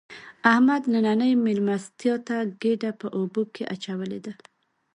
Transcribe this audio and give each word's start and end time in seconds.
احمد 0.51 0.83
نننۍ 0.93 1.33
مېلمستیا 1.45 2.15
ته 2.27 2.37
ګېډه 2.61 2.91
په 2.99 3.07
اوبو 3.17 3.41
کې 3.53 3.63
اچولې 3.73 4.19
ده. 4.25 4.33